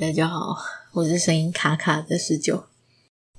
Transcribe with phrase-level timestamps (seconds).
[0.00, 0.56] 大家好，
[0.92, 2.66] 我是声音卡卡的十九。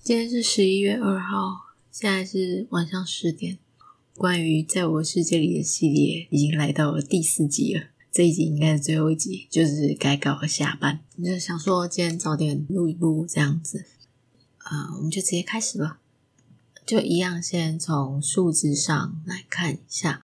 [0.03, 3.57] 今天是十一月二号，现在是晚上十点。
[4.17, 10.99] 关于在我世界里的系列已经来到了第四集了，这一集应该是最后一集，就是该搞的下班。
[11.23, 13.85] 就想说今天早点录一录这样子，
[14.57, 16.01] 啊、我们就直接开始吧。
[16.85, 20.21] 就一样，先从数字上来看一下。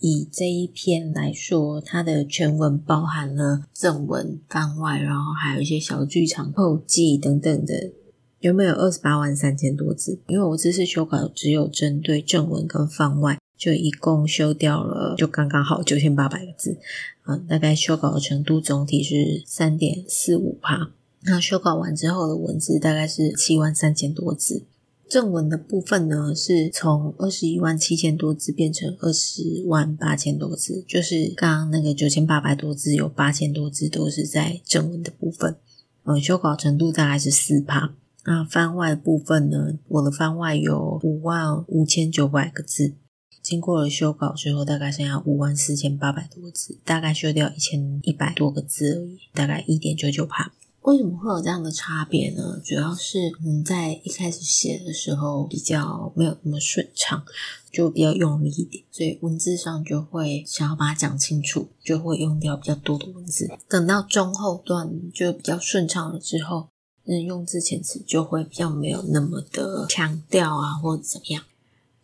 [0.00, 7.92] 以这一篇来说，它的全文包含了正文、番外，然后还有一些小剧场、后记等等的，
[8.40, 10.18] 有没有二十八万三千多字？
[10.26, 16.78] 因为我这次修稿只有针对正文跟番外，就一共修掉了，就刚刚好九千八百个字，
[17.26, 20.90] 嗯，大概修稿的程度总体是三点四五趴。
[21.24, 24.62] 那修稿完之后的文字大概是七万三千多字。
[25.10, 35.56] 正文的部分呢，是从二十一万七千多字变成二十万八千多字，就是刚刚那个九千八百多字有八千多字都是在正文的部分。
[36.04, 37.92] 嗯，修稿程度大概是四趴。
[38.24, 42.94] 那番外的部分呢，我的番外有五万五千九百个字，
[43.42, 50.52] 经过了修稿之后，大概剩下五万四千八百多字，大概修掉一千一百多个字而已，大概一点九九趴。
[50.82, 52.58] 为什么会有这样的差别呢？
[52.64, 57.22] 主要是嗯，在一开始写的时候比较没有那么顺畅，
[57.70, 63.50] 就比较用力一点，所以文字上就会想要把它讲清楚，就会用掉比较多的文字。
[63.68, 66.68] 等到中后段就比较顺畅了之后，
[67.04, 71.44] 嗯，用字遣词就会比较没有那么的强调啊，或者怎么样。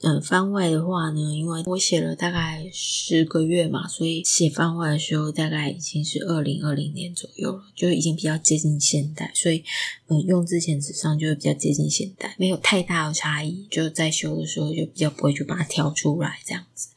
[0.07, 9.65] 嗯，番外的话呢，因为我写了大概十个月嘛，所以写番外的时候大概已经是二零二零年左右了，就已经比较接近现代，所以
[10.07, 13.67] 嗯，用之前纸上就会比较接近现代，没有太大的差异。
[13.69, 16.91] 就在修的时候就比较不会去把它挑出来这样子。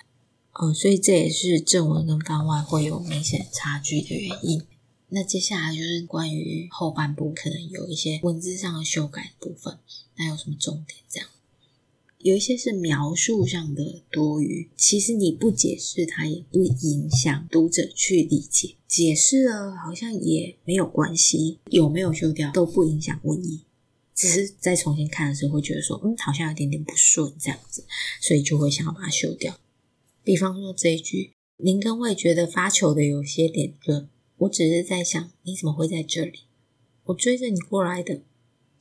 [0.61, 4.61] 嗯，所以这也是正文跟番外会有明显差距的原因。
[5.07, 9.79] 那接下来就是关于后半部可能有一些文字上的修改部分，
[10.15, 11.27] 那有什么重点这样？
[12.21, 23.61] 有一些是描述上的多余，其实你不解释它也不影响读者去理解，解释了好像也没有关系，有没有修掉都不影响文意，
[24.13, 27.85] 只是再重新看的时候会觉得说，嗯，好像有点点不顺这样子，
[28.19, 29.57] 所以就会想要把它修掉。
[30.21, 34.09] 比方说这一句，林根卫觉得发球的有些脸热，
[34.39, 36.41] 我只是在想，你怎么会在这里？
[37.05, 38.23] 我追着你过来的。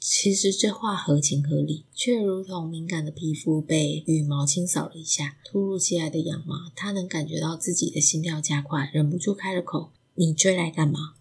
[0.00, 11.14] 其实这话合情合理，却如同敏感的皮肤被羽毛清扫了一下，突如其来的痒麻，他能感觉到自己的心跳加快，忍不住开了口：“你追来干嘛？”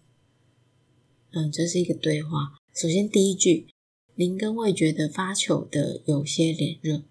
[1.32, 2.54] 嗯，这是一个对话。
[2.72, 3.66] 首先第一句，
[4.14, 7.02] 林根卫觉得发球的有些脸热。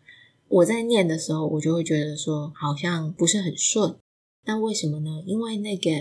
[0.47, 3.97] 我在念的时候，我就会觉得说好像不是很顺。
[4.45, 5.21] 那为什么呢？
[5.25, 5.91] 因为那个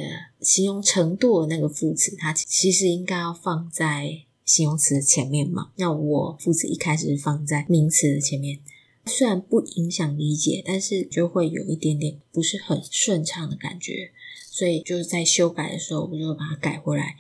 [0.41, 4.26] 形容程度的那个副词，它其实应该要放在。
[4.47, 8.61] 形容词前面嘛，那我副词一开始是放在名词的前面，
[9.05, 14.12] 虽然不影响理解，但是就会有一点点不是很顺畅的感觉，
[14.49, 17.17] 所以就是在修改的时候，我就把它改回来，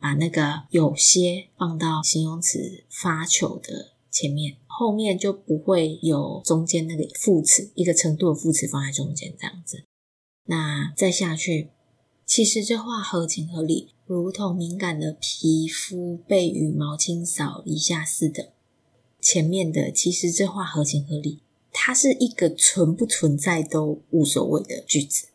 [0.00, 9.84] 把那个有些放到形容词发球的前面，后面就不会有中间那个副词，一个程度的副词放在中间这样子。
[10.46, 11.68] 那再下去，
[12.24, 13.90] 其实这话合情合理。
[14.06, 18.50] 如同敏感的皮肤被羽毛轻扫一下似的，
[19.20, 21.40] 前面的其实这话合情合理，
[21.72, 25.26] 它是一个存不存在都无所谓的句子。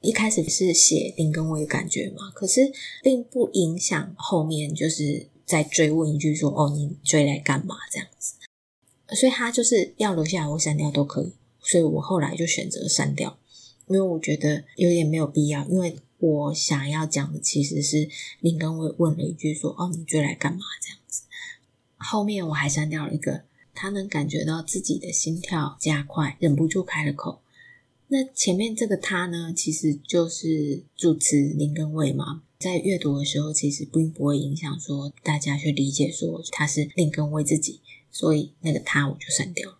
[0.00, 2.70] 一开始是写林根卫的感觉嘛，可是
[3.02, 8.34] 并不影响后面就是再追问一句说：“哦，你追来干嘛？”这样子，
[9.16, 11.32] 所以他就是要留下来或删掉都可以。
[11.60, 13.36] 所以我后来就选择删掉，
[13.88, 15.96] 因为我觉得有点没有必要，因为。
[16.22, 21.22] 我想要讲的其实是林根卫问了一句说：“哦，你追来干嘛？”这样子，
[21.96, 23.42] 后面我还删掉了一个，
[23.74, 27.42] 他能感觉到自己的心跳加快，忍不住开了口。
[28.06, 37.80] 那前面这个他呢，其实就是助词林根卫嘛，在阅读的时候其实并不会影响说大家去理解说他是林根卫自己，
[38.12, 39.78] 所以那个他我就删掉了。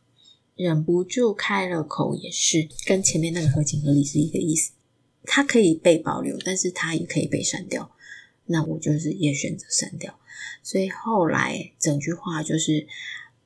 [0.57, 4.73] 忍不住开了口也是跟前面那个合情合理是一个意思。
[5.25, 7.91] 它可以被保留，但是它也可以被删掉。
[8.47, 10.19] 那我就是也选择删掉。
[10.63, 12.87] 所以后来整句话就是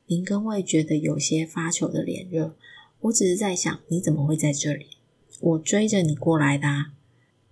[0.07, 2.57] 林根卫觉得有些发球的脸热。
[3.01, 4.87] 我只是在想，你怎么会在这里？
[5.41, 6.93] 我追着你过来的啊，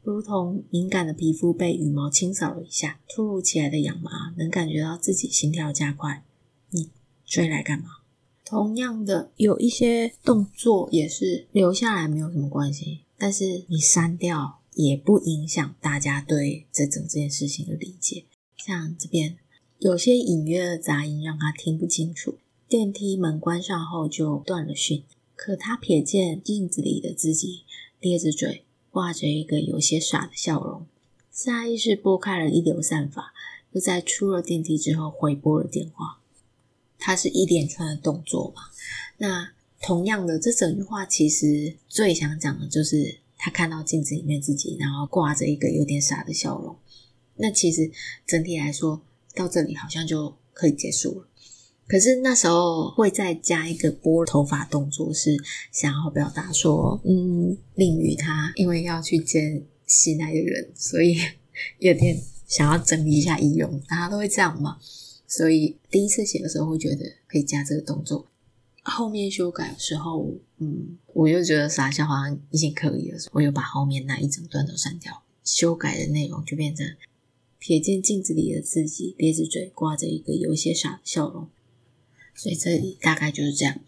[0.03, 6.25] 如同敏感的皮肤被羽毛清扫了一下，突如其来的痒麻，能感觉到自己心跳加快。
[6.71, 6.91] 你
[7.27, 7.91] 追来干嘛？
[8.45, 13.04] 同样的，有一些动作也是留下来没有什么关系。
[13.19, 18.25] 但是你删掉也不影响大家对这整件事情的理解，
[18.57, 19.37] 像这边
[19.79, 22.39] 有些隐约的杂音让他听不清楚。
[22.67, 25.05] 电梯门关上后就断了讯，
[25.37, 27.63] 可他瞥见镜子里的自己，
[28.01, 30.87] 咧着嘴，挂着一个有些傻的笑容，
[31.31, 33.33] 下意识拨开了一流散发，
[33.73, 36.21] 又在出了电梯之后回拨了电话。
[36.99, 38.63] 他是一连串的动作嘛？
[39.19, 39.53] 那
[39.85, 46.75] 同样的，这整句话其实最想讲的就是他看到镜子里面自己，然后挂着一个有点傻的笑容。
[47.37, 47.91] 那其实
[48.27, 49.03] 整体来说，
[49.35, 51.29] 到这里好像就可以结束了。
[51.87, 55.37] 可是那时候会再加一个拨头发动作，是
[55.71, 61.19] 想要表达说，嗯，令宇他因为要去见心爱的人，所以
[61.81, 64.79] 有点想要整理一下仪容，大家都会这样嘛。
[65.29, 68.27] 所以第一次写的时候会觉得可以加这个动作，
[68.85, 76.87] 后面修改的时候，嗯，我又觉得傻笑好像已经可以了，我又把后面那一整段都删掉，修改的内容就变成
[77.61, 81.49] 瞥见镜子里的自己，咧着嘴，挂着一个有些傻的笑容。
[82.35, 83.81] 所以这里大概就是这样。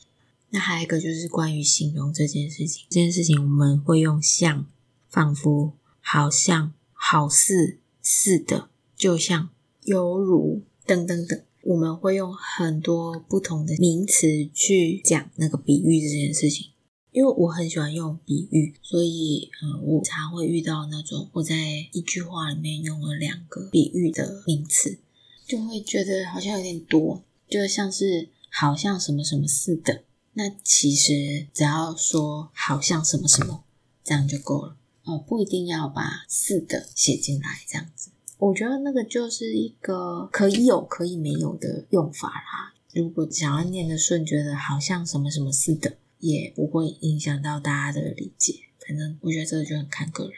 [0.51, 4.65] 那还有一个就是关于形容这件事情，这件事情我们会用像、
[5.11, 9.51] 仿佛、好像、好似、似的、就像、
[9.83, 16.69] 犹如等等等，我们会用很多不同的名词去讲那个比喻这件事情。
[17.13, 21.55] 因为我很喜欢用比喻，所以呃，我常会遇到那种我在
[21.93, 24.99] 一句话里面用了两个比喻的名词，
[25.47, 28.31] 就会觉得好像有点多，就像是。
[28.59, 33.65] 好像什么什么似的，那其实只要说好像什么什么，
[34.03, 38.13] 这样就够了哦，不一定要把似的写进来，这样子。
[38.39, 42.75] 我觉得那个就是一个可以有可以没有的用法啦。
[42.93, 48.55] 如果想要念的顺，觉得好像什么什么似的，也不会影响到大家的理解。
[48.87, 50.35] 反正我觉得这个就很看个人。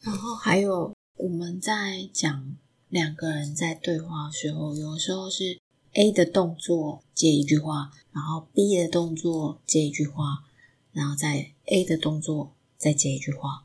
[0.00, 2.56] 然后还有我们在讲
[2.88, 5.58] 两个人在对话的时候，有的时候是。
[5.98, 10.44] A 的动作接一句话，然后 B 的动作接一句话，
[10.92, 13.64] 然后再 A 的动作再接一句话。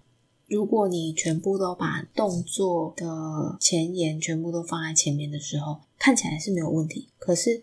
[0.51, 7.61] 如果你全部都把动作的前言全部都放在前面的时候，看起来是没有问题，可是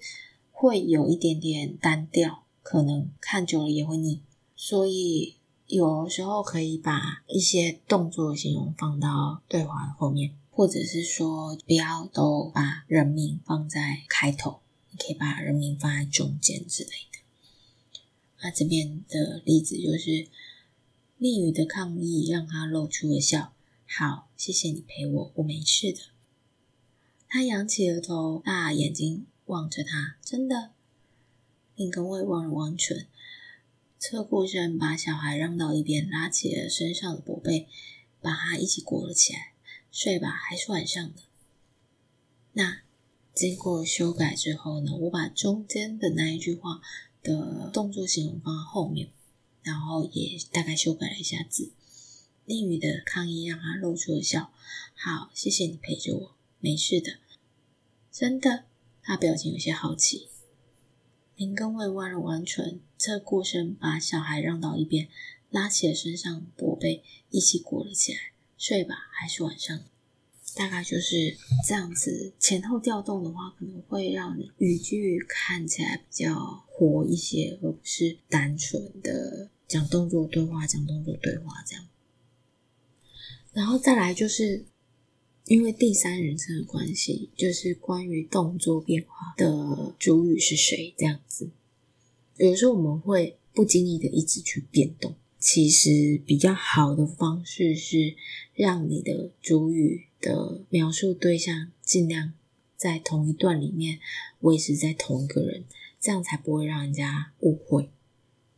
[0.51, 4.23] 会有一点点单调，可能看久了也会腻。
[4.57, 5.37] 所以
[5.67, 10.33] 有时候可以把一些动作的形容放到对话的后面。
[10.51, 14.59] 或者是说，不要都把人名放在开头，
[14.91, 17.19] 你可以把人名放在中间之类的。
[18.43, 20.27] 那这边的例子就是，
[21.19, 23.53] 丽宇的抗议让他露出了笑。
[23.85, 25.99] 好，谢谢你陪我，我没事的。
[27.27, 30.71] 他仰起了头，大眼睛望着他，真的。
[31.75, 33.09] 林根卫望了望唇，
[33.99, 37.67] 侧过身把小孩让到一边，拉起了身上的薄被，
[38.21, 39.55] 把他一起裹了起来。
[39.91, 41.23] 睡吧，还是晚上的。
[42.53, 42.83] 那
[43.35, 46.81] 经过修改之后呢，我把中间的那一句话
[47.25, 49.09] 的动作形容放在后面，
[49.63, 51.73] 然后也大概修改了一下字。
[52.45, 54.53] 令宇的抗议让他露出了笑。
[54.95, 57.19] 好，谢谢你陪着我，没事的，
[58.11, 58.65] 真的。
[59.03, 60.29] 他表情有些好奇。
[61.37, 65.09] 林根卫弯了弯唇，侧过身把小孩让到一边，
[65.51, 68.19] 拉起了身上薄被，一起裹了起来。
[68.57, 69.85] 睡吧，还是晚上？
[70.59, 81.87] 大概就是这样子，前后调动的话，可能会让你语句看起来比较活一些，而不是单纯的讲动作对话、讲动作对话这样。
[83.53, 84.65] 然后再来就是，
[85.45, 91.51] 因为第三人称的关系，就是关于动作变化的主语是谁这样子。
[92.37, 95.15] 有时候我们会不经意的一直去变动。
[95.41, 98.17] 其实比较好的方式是
[98.55, 102.33] 让你的主语的描述对象尽量
[102.77, 103.99] 在同一段里面
[104.41, 105.65] 维持在同一个人，
[106.01, 107.91] 这样才不会让人家误会。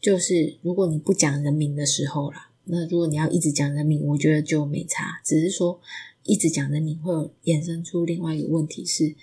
[0.00, 5.20] 就是如果你不讲人名的时候啦，那如果你要一直讲人名，我觉得就没差。
[5.24, 5.80] 只是说
[6.24, 9.14] 一直讲人名会有衍生出另外一个问题，是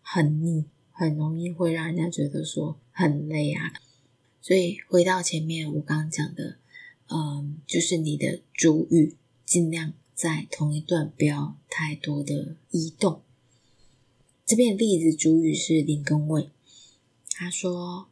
[0.00, 3.72] 很腻，很容易会让人家觉得说很累啊。
[4.40, 6.56] 所以回到前面我刚刚讲的。
[7.14, 13.22] 嗯，就是你的主语尽量在同一段，不要太多的移动。
[14.46, 16.48] 这边的例子主语是林根卫，
[17.30, 18.06] 他说，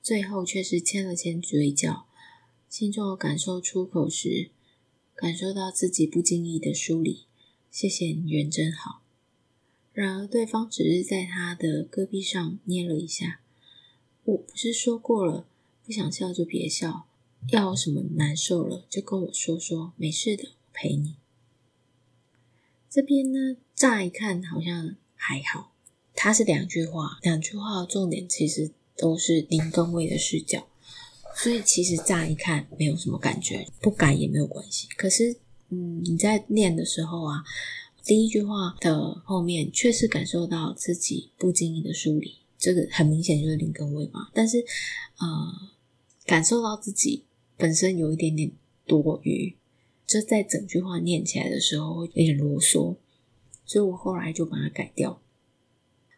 [0.00, 2.06] 最后却是牵了牵嘴角，
[2.68, 4.52] 心中的感受出口时，
[5.16, 7.24] 感受到自己不经意的疏离。
[7.68, 9.02] 谢谢你人真好。
[9.92, 13.40] 然而对方只是在他的胳臂上捏了一下。
[14.22, 15.48] 我不是说过了，
[15.84, 17.08] 不想笑就别笑。
[17.48, 21.16] 要什么难受了，就跟我说说，没事的，我陪你。
[22.90, 25.72] 这边呢，乍一看好像还好，
[26.12, 30.66] 它是两句话，两句话的重点其实都是林根卫的视角，
[31.36, 34.88] 所以其实乍一看没有什么感觉，不改也没有关系。
[34.96, 35.36] 可是，
[35.68, 37.44] 嗯，你在念的时候啊，
[38.02, 44.28] 第一句话的后面确实感受到自己不经意的疏离，这个很明显就是林根卫嘛。
[44.34, 44.58] 但是，
[45.18, 45.70] 呃，
[46.26, 47.24] 感受到自己
[47.56, 48.50] 本身有一点点
[48.84, 49.56] 多余。
[50.10, 52.96] 这在整句话念起来的时候会有点啰嗦，
[53.64, 55.22] 所以我后来就把它改掉，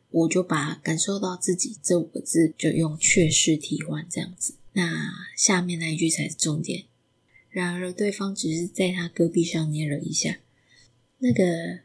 [0.09, 4.55] 我就把感受到自己这五个字就用确实替换这样子。
[4.73, 6.85] 那下面那一句才是重点。
[7.51, 10.41] 然而对方只是在他胳臂上捏了一下，
[11.19, 11.81] 那个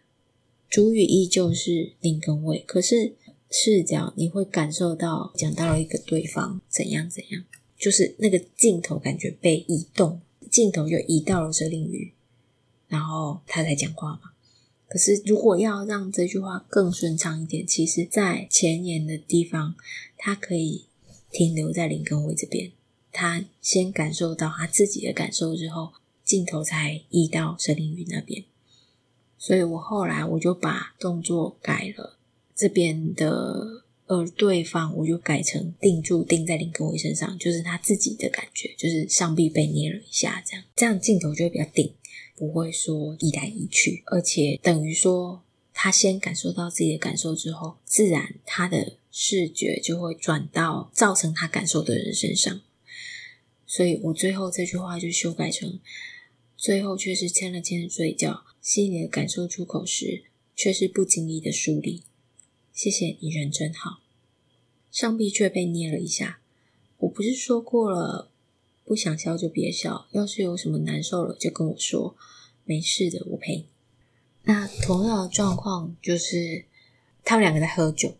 [0.69, 3.15] 主语依旧是林根卫，可是
[3.51, 7.43] 视角你会感受到讲到了一个对方怎样怎样，
[7.77, 10.21] 就是那个镜头感觉被移动。
[10.47, 12.13] 镜头就移到了舍令鱼，
[12.87, 14.31] 然后他才讲话嘛。
[14.87, 19.75] 可是如果要让这句话更顺畅一点，其实，在前言的地方，
[20.17, 20.85] 他可以
[21.29, 22.71] 停留在林根威这边，
[23.11, 28.45] 他先感受到他自己的感受之后，镜头才移到舍令鱼那边。
[29.37, 32.17] 所以我后来我就把动作改了，
[32.55, 33.83] 这边的。
[34.07, 41.93] 而对方，我就改成定住，定在林根卫身上，就是他自己的感觉，就是上臂被捏了一下，这样，这样镜头就会比较定，
[42.35, 52.61] 不会说移来移去，而且等于说他先感受到自己的感受之后，自然他的视觉就会转到造成他感受的人身上，
[53.65, 55.79] 所以我最后这句话就修改成，
[56.55, 60.23] 最后却是牵了牵嘴角，心里的感受出口时，
[60.55, 62.03] 却是不经意的疏离。
[62.77, 64.01] 谢谢你人真好，
[64.91, 66.41] 上臂却被捏了一下。
[66.97, 68.29] 我不是说过了，
[68.85, 72.15] 不想笑就别笑，要是有什么难受了就跟我说，
[72.65, 73.65] 没事的，我陪你。
[74.43, 76.65] 那同样的状况就是，
[77.23, 78.15] 他们两个在喝酒，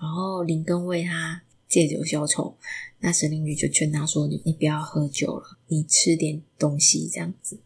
[0.00, 2.56] 然后林根为他借酒消愁，
[3.00, 7.58] 那神灵女就劝他说：“你你不要喝酒了，你吃点东西这样子。”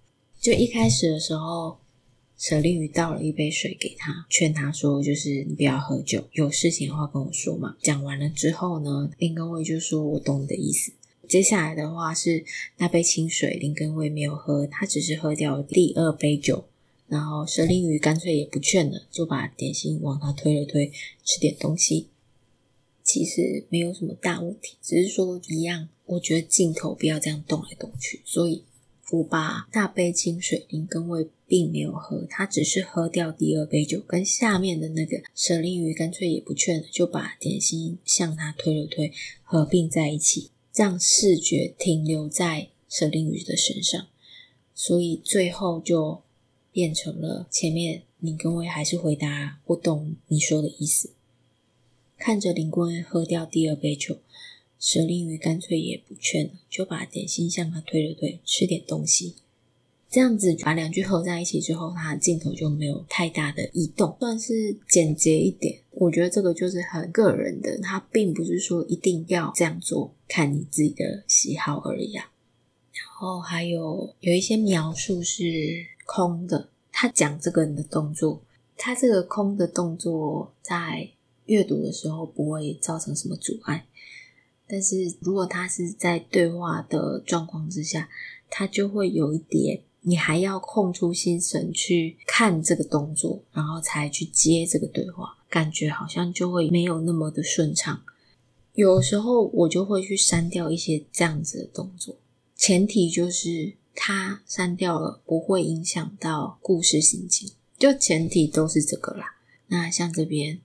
[0.42, 1.78] 就一开始的时候。
[2.38, 10.92] 舍利鱼倒了一杯水给他，劝他说：“就是你不要喝酒，有事情的话跟我说嘛。”讲完了之后呢，林根卫就说：“我懂你的意思。”
[11.26, 12.44] 接下来的话是
[12.76, 16.66] 那杯清水，林根卫没有喝，他只是喝掉第二杯酒。
[17.08, 20.92] 然后舍利鱼干脆也不劝了，就把点心往他推了推，
[21.24, 22.08] 吃点东西。
[23.02, 28.64] 其实没有什么大问题，只是说一样，我觉得镜头不要这样动来动去，所以。
[29.12, 39.12] 我把大杯清水，林根卫并没有喝，他只是喝掉第二杯酒，跟下面的那个舍利鱼干脆也不劝了，就把点心向他推了推，
[39.44, 44.08] 合并在一起，让视觉停留在舍利鱼的身上，
[44.74, 46.22] 所以最后就
[46.72, 51.10] 变成了前面林根卫还是回答我懂你说的意思，
[52.18, 54.18] 看着林根卫喝掉第二杯酒。
[54.78, 59.34] 舍令鱼干脆也不劝了，就把点心向他推了推，吃点东西。
[60.08, 65.80] 这样子把两句合在一起之后，他的镜头就没有太大的移动，算是简洁一点。
[65.90, 72.30] 我觉得这个就是很个人的，他并不是说一定要这样做，看你自己的喜好而已啊。
[72.92, 75.42] 然后还有有一些描述是
[76.06, 78.40] 空的，他讲这个人的动作，
[78.76, 81.10] 他这个空的动作在
[81.46, 83.84] 阅读的时候不会造成什么阻碍。
[84.68, 88.08] 但是如果他是在对话的状况之下，
[88.50, 98.02] 他就会有一点，你还要空出心神去看这个动作，然后才去接这个对话，感觉好像就会没有那么的顺畅。
[98.74, 102.16] 有时候我就会去删掉一些这样子的动作，
[102.56, 109.36] 前提就是他删掉了不会影响到故事心情，就前提都是这个啦。
[109.68, 110.60] 那像这边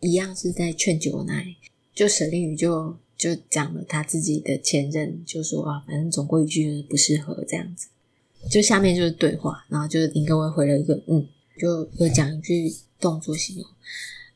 [0.00, 1.56] 一样是在劝酒那里，
[1.94, 2.96] 就舍令宇就。
[3.16, 7.88] 就讲了他自己的前任，就说啊，反正总归一句不适合这样子。
[8.50, 11.26] 就下面就是对话，然后就是林根卫回了一个嗯，
[11.58, 13.66] 就又讲一句动作形容。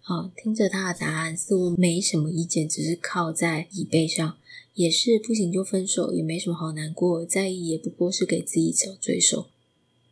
[0.00, 4.36] 好，听着他的答案，似乎没什么意见，只是靠在椅背上，
[4.74, 9.46] 也是不行就分手，也没什么好难过，在意也不过是给自己找罪受。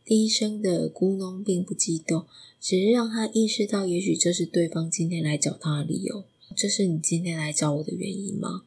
[0.04, 2.26] 低声的咕哝并不激动，
[2.60, 6.24] 只是让他意识到，也许这是对方今天来找他的理由。
[6.56, 8.62] 这是你今天来找我的原因吗？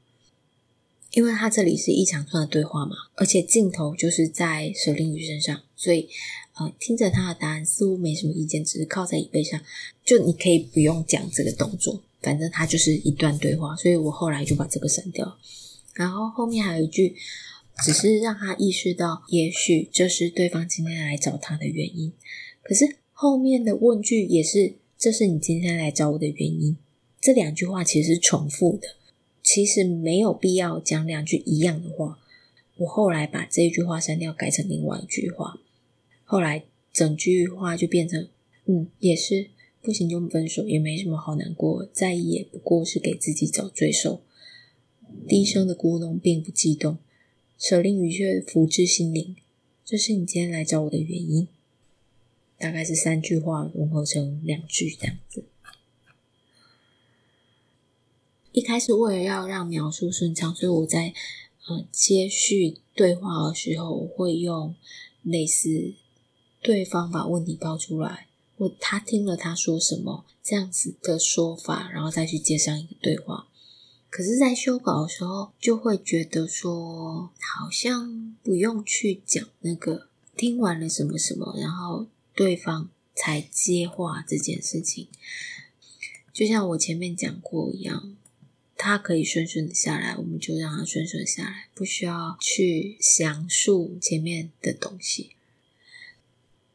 [1.13, 6.07] 因为他这里是一长串的对话嘛，而且镜头就是在舍令宇身上，所以
[6.53, 9.59] 呃，听着他的答案似乎没什么意见，只是靠在椅背上，
[10.05, 15.37] 就你可以不用讲这个动作，反正他就是一段对话，所以我后来就把这个删掉。
[15.93, 17.13] 然后后面还有一句，
[17.83, 22.13] 只是让他意识到，也许这是对方今天来找他的原因。
[22.63, 26.77] 可是后面的问句也是这是你今天来找我的原因。
[27.21, 28.95] 这两句话其实是重复的，
[29.43, 32.17] 其实没有必要讲两句一样的话。
[32.77, 35.59] 我后来把这一句话删掉，改成另外一句话。
[36.23, 38.27] 后来整句话就变成：
[38.65, 39.51] 嗯，也是
[39.83, 44.21] 不行就分手，也没什么好难过，在意也不过是给自己找罪受。
[45.27, 46.97] 低声的咕哝并不激动，
[47.59, 49.35] 舍令鱼却抚至心灵。
[49.85, 51.47] 这是你今天来找我的原因。
[52.57, 55.43] 大概是三句话融合成两句这样子。
[58.53, 61.13] 一开始为了要让描述顺畅，所以我在
[61.67, 64.75] 呃接续对话的时候，我会用
[65.23, 65.93] 类似
[66.61, 68.27] 对方把问题抛出来，
[68.57, 73.47] 或他听了他说什么这样子的说法，然后再去接上一个对话。
[74.09, 85.07] 可是，在修稿的时候，就会觉得说，好像不用去讲那个听完了什么什么，然后对方才接话这件事情。
[86.33, 88.17] 就像我前面讲过一样，
[88.83, 95.29] 他可以顺顺的下来，我们就让他顺顺下来，不需要去详述前面的东西。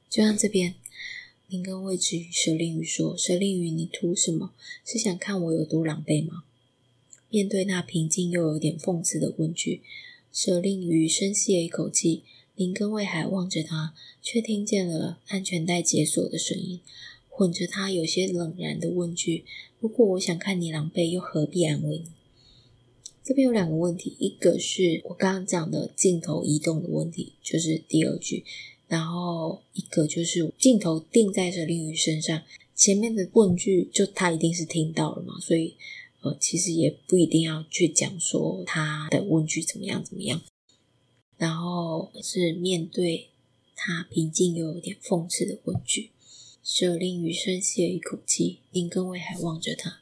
[0.09, 0.77] 就像这边，
[1.49, 4.53] 林根为之于舍令鱼说：“舍令鱼，你图什么？
[4.85, 6.45] 是想看我有多狼狈吗？”
[7.29, 9.83] 面对那平静又有点讽刺的问句，
[10.33, 12.23] 舍令鱼深吸了一口气。
[12.55, 16.81] 林根卫还望着他，却听见了安全带解锁的声音，
[17.29, 19.45] 混着他有些冷然的问句
[19.87, 22.07] ：“如果我想看你狼狈，又何必安慰你？”
[23.23, 28.43] 这边有两个问题，一个是我刚刚讲的镜头移动的问题，就是第二句；
[28.89, 32.43] 然后一个就是镜头定在舍令鱼身上，
[32.75, 35.77] 前面的问句就他一定是听到了嘛，所以。
[36.41, 40.43] 其实也不一定要去讲说他的问句怎么样怎么样，
[41.39, 43.29] 然后是面对
[43.77, 46.11] 他平静又有点讽刺的问句。
[46.69, 50.01] 舍令鱼深吸了一口气，林根伟还望着他。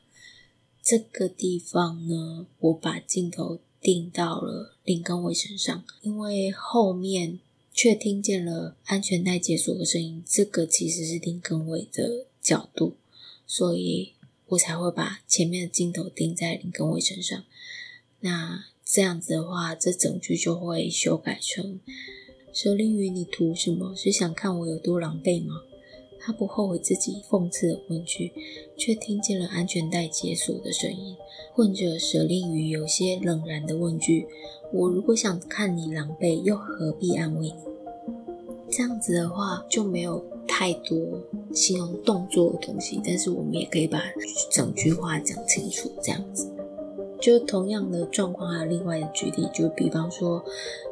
[0.83, 7.39] 这个地方呢，我把镜头定到了林根伟身上，因为后面
[7.75, 12.95] 却听见了安全带解锁的声音，这个其实是林根伟的角度，
[13.47, 14.15] 所以。
[14.49, 17.45] 我才会把前面的镜头定在林根伟身上。
[18.21, 21.81] 那这样子的话，这整句就会修改成：
[22.53, 23.97] 舍令鱼，你图什么？
[23.97, 25.63] 是想看我有多狼狈吗？
[26.25, 28.33] 他不后悔自己讽刺的问句，
[28.77, 31.17] 却听见了安全带解锁的声音，
[31.53, 34.27] 混着舍令鱼有些冷然的问句：
[34.73, 37.55] 我如果想看你狼狈，又何必安慰你？
[38.71, 40.25] 这样子的话就没有。
[40.47, 40.97] 太多
[41.55, 44.01] 形容动作的东西，但是我们也可以把
[44.53, 46.49] 整句话讲清楚，这样子。
[47.19, 50.45] 就同样的状况，还有另外的举例，就比方说，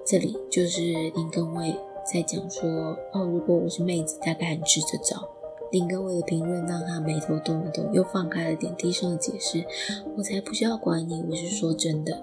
[0.07, 0.81] 这里就是
[1.15, 2.69] 林根卫在讲说，
[3.13, 5.29] 哦，如果我是妹子，大概很吃得找。
[5.71, 9.65] 林根卫的评论让他眉头动了动，又放开了点，低声的解释
[10.19, 12.23] ：“我才不需要管你，我是说真的。”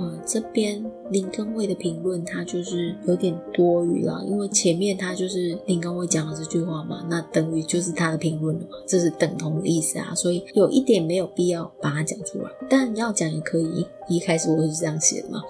[0.00, 15.42] 呃，这边林根卫的评论，他就是有点多余了，因为前面他就是林根卫讲了这句话嘛，那等于就是他的评论了嘛，这是等同的意思啊，所以有一点没有必要把它讲出来，但要讲也可以，一开始我是这样写的嘛，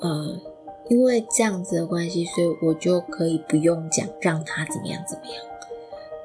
[0.00, 0.40] 呃，
[0.88, 5.44] 因为这样子的关系，所以我就可以不用讲让他怎么样怎么样，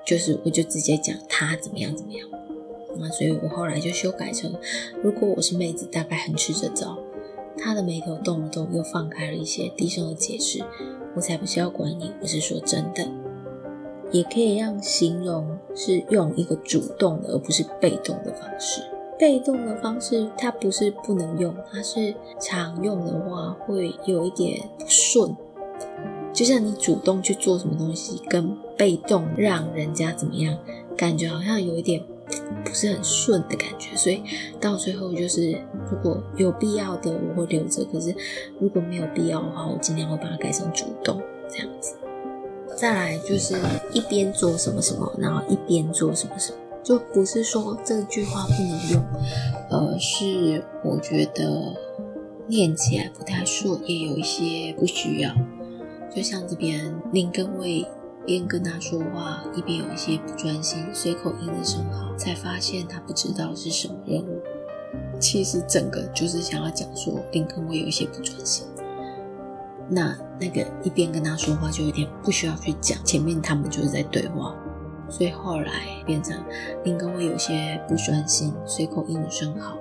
[0.05, 2.27] 就是我就直接讲他怎么样怎么样，
[2.97, 4.53] 那所以我后来就修改成，
[5.01, 6.97] 如果我是妹子，大概很吃这招。
[7.61, 10.63] 他的眉头动了动，又放开了一些，低声的解释
[11.15, 13.05] ：“我才不是要管你，我是说真的。”
[14.11, 18.81] 也可以让形容是用一个主动的，而不是被动的方式。
[19.19, 25.35] 被动的方式它不是不能用，它是常用的话会有一点不顺。
[26.33, 30.57] 就像你主动去做什么东西，跟被动让人家怎么样，
[30.95, 32.01] 感觉好像有一点。
[32.63, 34.21] 不是很顺的感觉，所以
[34.61, 35.51] 到最后就是，
[35.89, 38.13] 如果有必要的我会留着，可是
[38.59, 41.95] 如果没有必要的话，我尽量会把它改成主动这样子。
[42.75, 43.55] 再来就是
[43.93, 49.03] 一边做什么什么，然后一边做什么什么，就不是说这句话不能用，
[49.69, 51.73] 而是我觉得
[52.47, 55.33] 念起来不太顺，也有一些不需要。
[56.13, 57.85] 就像这边林根卫。
[58.25, 64.39] 边跟他说话，一边有一些不专心，随口应了声好，才发现他不知道是什么任务。
[65.19, 68.67] 其实整个就是想要讲说林根卫有一些不专心。
[69.87, 74.55] 那那个一边跟他说话，就有点不需要去讲，前面他们就是在对话，
[75.09, 75.71] 所以后来
[76.05, 76.37] 变成
[76.83, 79.77] 林根卫有些不专心，随口应了声好，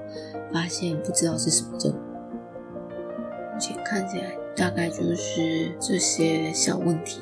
[0.52, 1.96] 发现不知道是什么任务。
[3.52, 7.20] 而且看起来大概就是这些小问题。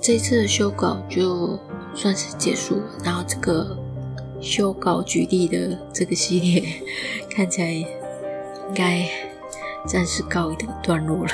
[0.00, 1.58] 这次的修稿就
[1.94, 3.76] 算是结束了，然后这个
[4.40, 6.62] 修稿举例的这个系列，
[7.28, 7.86] 看起来应
[8.74, 9.08] 该
[9.86, 11.32] 暂时告一段落了。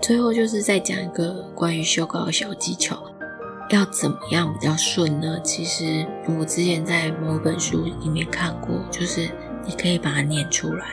[0.00, 3.02] 最后就是再讲一个关于修稿的小技巧，
[3.70, 5.38] 要怎么样比较顺呢？
[5.42, 6.06] 其实
[6.38, 9.28] 我之前在某本书里面看过，就是
[9.66, 10.86] 你可以把它念出来。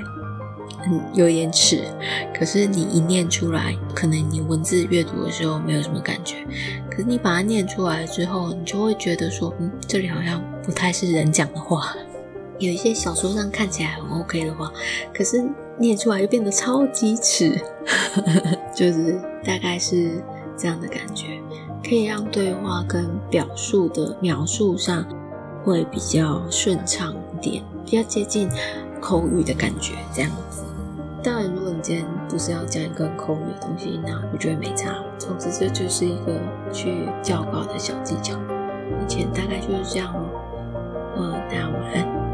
[0.87, 1.83] 嗯，有点迟，
[2.37, 6.45] 可是你一念出来，可能你文字阅读的时候没有什么感觉，
[6.91, 11.95] 可是你把它念出来之后，你就会觉得说，嗯，这里好像不太是人讲的话。
[12.57, 14.71] 有一些小说上看起来很 OK 的话，
[15.13, 15.43] 可是
[15.77, 17.59] 念出来又变得超级迟，
[18.73, 20.23] 就是大概是
[20.55, 21.34] 这样的感觉，
[21.87, 25.05] 可以让对话跟表述的描述上
[25.63, 28.49] 会比较顺畅一点，比较接近
[28.99, 30.63] 口语的感觉，这样子。
[31.23, 34.95] 当然，如果你今天不是要讲一个口语的东西，那我觉得没差。
[35.19, 36.39] 总之，这就是一个
[36.73, 38.35] 去校稿的小技巧。
[39.03, 41.39] 以前大概就是这样哦。
[41.49, 42.24] 大家晚安。